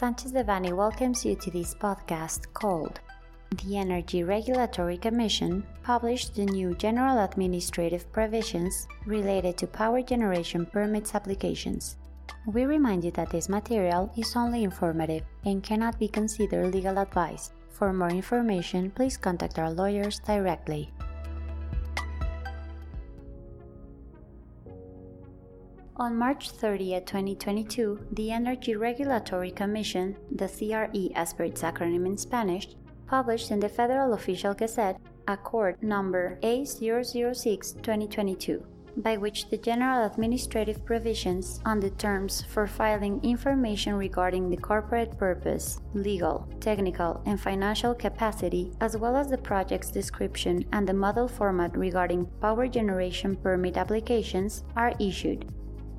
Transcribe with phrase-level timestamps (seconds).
[0.00, 3.00] Sanchez Devanny welcomes you to this podcast called
[3.62, 11.14] The Energy Regulatory Commission published the new general administrative provisions related to power generation permits
[11.14, 11.98] applications.
[12.46, 17.52] We remind you that this material is only informative and cannot be considered legal advice.
[17.68, 20.90] For more information, please contact our lawyers directly.
[26.00, 32.16] On March 30, 2022, the Energy Regulatory Commission, the CRE as per its acronym in
[32.16, 32.68] Spanish,
[33.06, 38.64] published in the Federal Official Gazette Accord number A006-2022,
[38.96, 45.18] by which the general administrative provisions on the terms for filing information regarding the corporate
[45.18, 51.28] purpose, legal, technical, and financial capacity, as well as the project's description and the model
[51.28, 55.44] format regarding power generation permit applications, are issued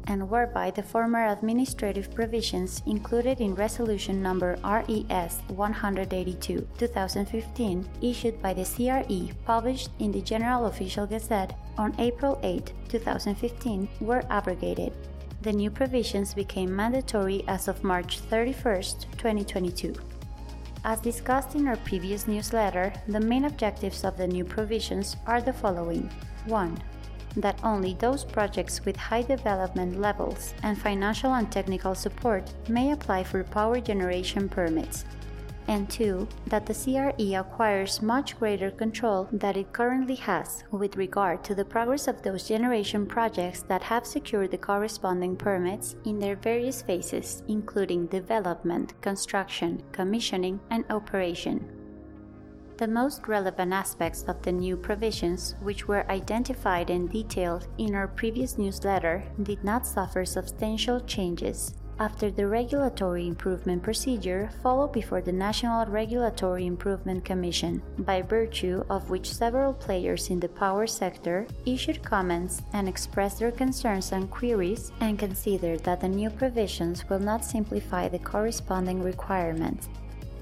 [0.08, 8.54] and whereby the former administrative provisions included in Resolution Number RES 182 2015, issued by
[8.54, 14.94] the CRE, published in the General Official Gazette on April 8, 2015, were abrogated.
[15.42, 18.84] The new provisions became mandatory as of March 31,
[19.18, 19.96] 2022.
[20.84, 25.54] As discussed in our previous newsletter, the main objectives of the new provisions are the
[25.54, 26.10] following
[26.46, 26.82] 1
[27.38, 33.24] that only those projects with high development levels and financial and technical support may apply
[33.24, 35.06] for power generation permits.
[35.68, 41.44] And two, that the CRE acquires much greater control than it currently has with regard
[41.46, 46.36] to the progress of those generation projects that have secured the corresponding permits in their
[46.36, 51.81] various phases, including development, construction, commissioning, and operation.
[52.78, 58.08] The most relevant aspects of the new provisions, which were identified and detailed in our
[58.08, 61.76] previous newsletter, did not suffer substantial changes.
[62.02, 69.12] After the regulatory improvement procedure followed before the National Regulatory Improvement Commission, by virtue of
[69.12, 74.92] which several players in the power sector issued comments and expressed their concerns and queries
[75.00, 79.88] and considered that the new provisions will not simplify the corresponding requirements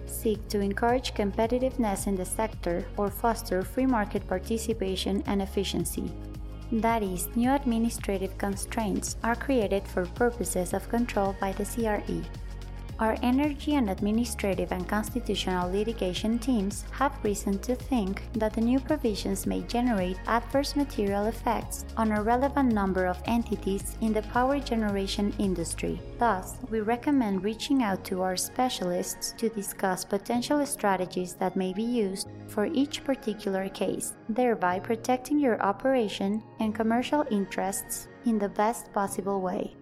[0.10, 6.12] seek to encourage competitiveness in the sector or foster free market participation and efficiency.
[6.72, 12.24] That is, new administrative constraints are created for purposes of control by the CRE.
[13.00, 18.78] Our energy and administrative and constitutional litigation teams have reason to think that the new
[18.78, 24.60] provisions may generate adverse material effects on a relevant number of entities in the power
[24.60, 26.02] generation industry.
[26.18, 31.84] Thus, we recommend reaching out to our specialists to discuss potential strategies that may be
[31.84, 38.92] used for each particular case, thereby protecting your operation and commercial interests in the best
[38.92, 39.79] possible way.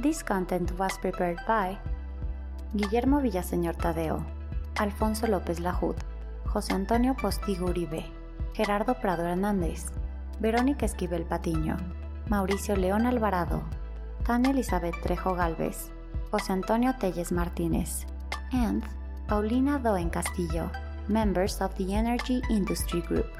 [0.00, 1.76] This content was prepared by
[2.72, 4.24] Guillermo Villaseñor Tadeo,
[4.76, 5.94] Alfonso López Lajud,
[6.46, 8.06] José Antonio Postigo Uribe,
[8.54, 9.92] Gerardo Prado Hernández,
[10.40, 11.76] Verónica Esquivel Patiño,
[12.30, 13.62] Mauricio León Alvarado,
[14.24, 15.90] Tania Elizabeth Trejo Galvez,
[16.30, 18.06] José Antonio Telles Martínez,
[18.52, 18.82] and
[19.28, 20.70] Paulina Doen Castillo,
[21.08, 23.39] members of the Energy Industry Group.